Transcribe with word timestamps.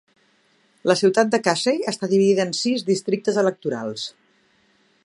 La 0.91 0.95
ciutat 1.01 1.29
de 1.35 1.39
Casey 1.49 1.77
està 1.93 2.09
dividida 2.15 2.47
en 2.49 2.57
sis 2.63 2.87
districtes 2.89 3.39
electorals. 3.45 4.09